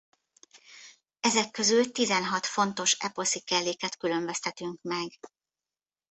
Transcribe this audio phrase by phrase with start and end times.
[1.19, 5.11] Ezek közül tizenhat fontos eposzi kelléket különböztetünk meg.